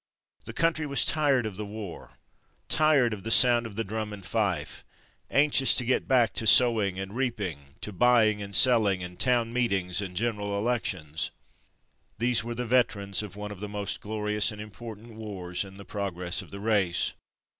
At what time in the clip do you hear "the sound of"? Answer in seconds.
3.21-3.75